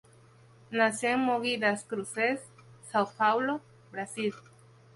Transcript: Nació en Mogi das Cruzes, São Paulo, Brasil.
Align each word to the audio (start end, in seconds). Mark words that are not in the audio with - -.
Nació 0.71 1.09
en 1.09 1.19
Mogi 1.19 1.57
das 1.57 1.83
Cruzes, 1.83 2.39
São 2.91 3.07
Paulo, 3.17 3.61
Brasil. 3.91 4.33